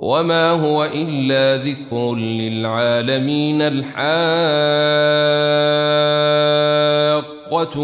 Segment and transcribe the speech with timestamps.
[0.00, 3.98] وما هو إلا ذكر للعالمين الحاقة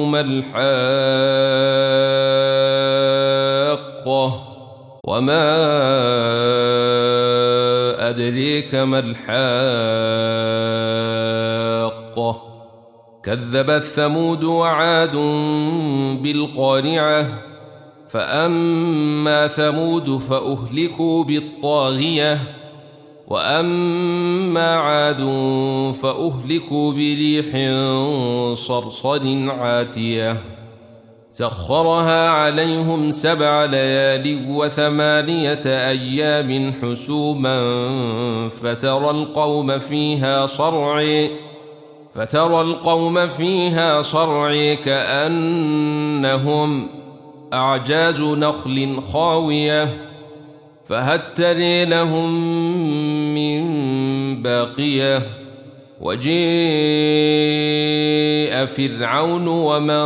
[0.06, 0.54] ما الحاقة
[5.04, 5.54] وما
[8.08, 9.34] أدريك ما الحاقة
[13.22, 15.16] كذبت ثمود وعاد
[16.22, 17.53] بالقارعة
[18.14, 22.40] فأما ثمود فأهلكوا بالطاغية
[23.28, 25.20] وأما عاد
[26.02, 27.46] فأهلكوا بريح
[28.56, 30.36] صرصر عاتية
[31.30, 37.58] سخرها عليهم سبع ليال وثمانية أيام حسوما
[38.48, 41.30] فترى القوم فيها صرعي
[42.14, 45.74] فترى القوم فيها صرعي كأنهم
[47.54, 49.88] أعجاز نخل خاوية
[50.84, 52.30] فهل تري لهم
[53.34, 53.62] من
[54.42, 55.22] باقية
[56.00, 56.34] وجيء
[58.66, 60.04] فرعون ومن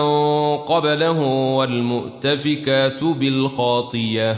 [0.57, 1.21] قبله
[1.57, 4.37] والمؤتفكات بالخاطية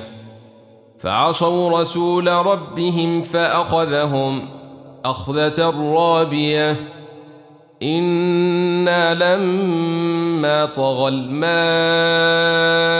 [0.99, 4.49] فعصوا رسول ربهم فأخذهم
[5.05, 6.77] أخذة رابية
[7.83, 13.00] إنا لما طغى الماء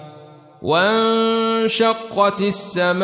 [0.61, 3.01] وانشقت السماء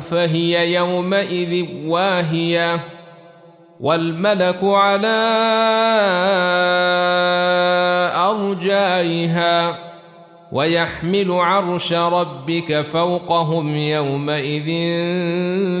[0.00, 2.80] فهي يومئذ واهية
[3.80, 5.16] والملك على
[8.14, 9.74] أرجائها
[10.52, 14.70] ويحمل عرش ربك فوقهم يومئذ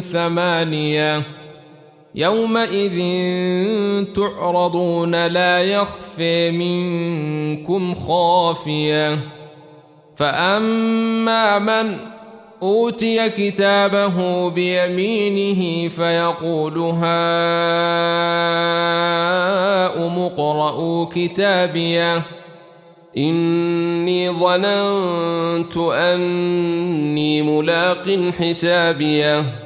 [0.00, 1.22] ثمانية
[2.16, 2.98] يومئذ
[4.14, 9.18] تعرضون لا يخفي منكم خافية.
[10.16, 11.96] فأما من
[12.62, 17.06] أوتي كتابه بيمينه فيقول هاؤم
[20.18, 22.22] اقرءوا كتابيه
[23.16, 29.65] إني ظننت أني ملاق حسابيه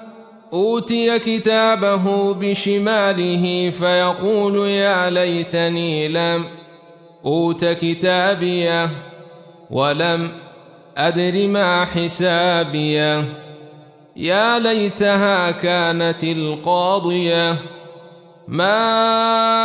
[0.53, 6.45] أوتي كتابه بشماله فيقول يا ليتني لم
[7.25, 8.89] أوت كتابيه
[9.69, 10.31] ولم
[10.97, 13.23] أدر ما حسابيه
[14.15, 17.55] يا ليتها كانت القاضية.
[18.47, 19.60] ما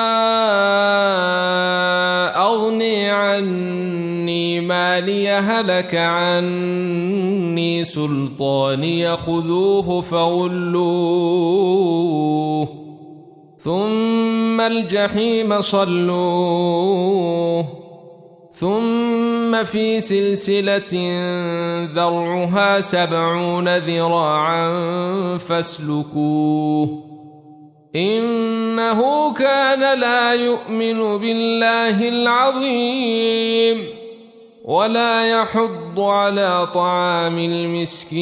[5.06, 11.38] مالي هلك عني سلطاني خذوه فغلوه.
[13.58, 17.64] ثم الجحيم صلوه.
[18.52, 20.92] ثم في سلسلة
[21.94, 24.68] ذرعها سبعون ذراعا
[25.38, 27.02] فاسلكوه.
[27.96, 33.95] إنه كان لا يؤمن بالله العظيم.
[34.66, 38.16] ولا يحض على طعام المسكين.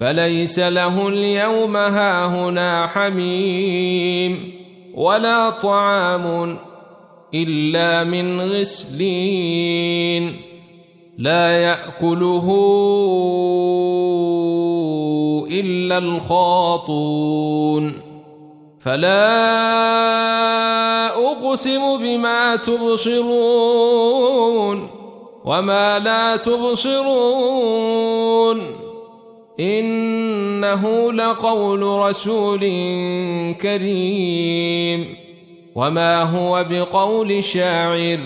[0.00, 4.52] فليس له اليوم هاهنا حميم
[4.94, 6.56] ولا طعام
[7.34, 10.36] إلا من غسلين.
[11.18, 12.50] لا يأكله
[15.50, 17.34] إلا الخاطون.
[18.80, 20.63] فلا
[21.34, 24.14] أقسم بما تبصرون
[25.44, 27.64] وما لا تبصرون
[29.60, 32.60] إنه لقول رسول
[33.60, 35.16] كريم
[35.74, 38.20] وما هو بقول شاعر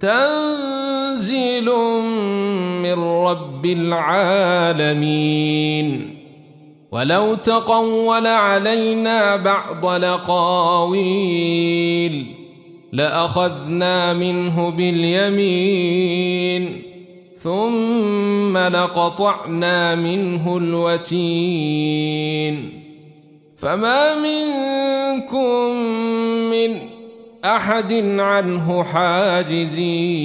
[0.00, 1.70] تنزيل
[2.82, 5.34] من رب العالمين.
[6.92, 11.34] ولو تقول علينا بعض لقاويل
[12.92, 16.82] لأخذنا منه باليمين.
[17.38, 22.83] ثم لقطعنا منه الوتين.
[23.64, 25.70] فما منكم
[26.50, 26.76] من
[27.44, 30.24] أحد عنه حاجزين.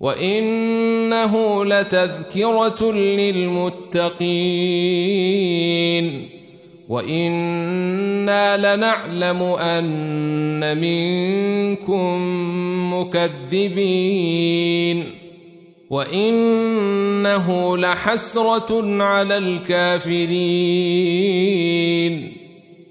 [0.00, 4.24] وإنه لتذكرة للمتقين.
[6.88, 12.14] وإنا لنعلم أن منكم
[12.94, 15.04] مكذبين.
[15.90, 20.64] وإنه لحسرة على الكافرين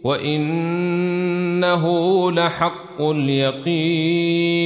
[0.04, 1.86] وإنه
[2.32, 4.64] لحق اليقين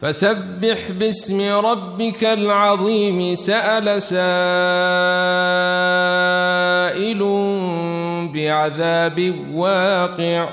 [0.00, 4.16] فسبح باسم ربك العظيم سأل سائل
[8.34, 10.48] بعذاب واقع